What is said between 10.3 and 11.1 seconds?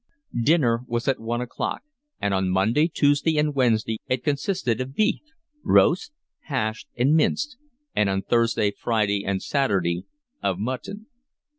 of mutton.